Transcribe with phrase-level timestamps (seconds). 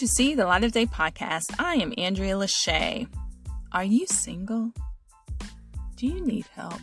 [0.00, 1.54] to See the Light of Day podcast.
[1.58, 3.06] I am Andrea Lashea.
[3.70, 4.72] Are you single?
[5.96, 6.80] Do you need help?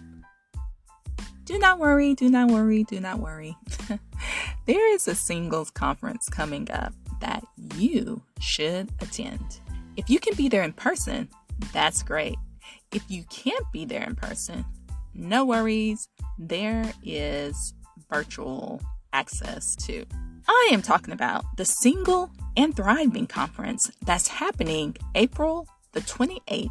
[1.45, 3.57] Do not worry, do not worry, do not worry.
[4.67, 7.43] there is a singles conference coming up that
[7.75, 9.61] you should attend.
[9.95, 11.27] If you can be there in person,
[11.73, 12.35] that's great.
[12.91, 14.63] If you can't be there in person,
[15.15, 16.07] no worries.
[16.37, 17.73] There is
[18.11, 18.79] virtual
[19.11, 20.05] access too.
[20.47, 26.69] I am talking about the Single and Thriving Conference that's happening April the 28th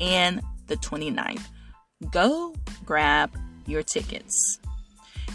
[0.00, 1.44] and the 29th.
[2.10, 2.52] Go
[2.84, 3.30] grab
[3.66, 4.58] your tickets.